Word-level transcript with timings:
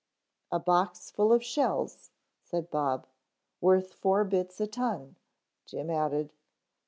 "A 0.51 0.57
box 0.59 1.11
full 1.11 1.31
of 1.31 1.43
shells" 1.43 2.09
said 2.49 2.71
Bob. 2.71 3.05
"Worth 3.59 3.93
four 3.93 4.23
bits 4.23 4.59
a 4.59 4.65
ton," 4.65 5.15
Jim 5.67 5.91
added. 5.91 6.33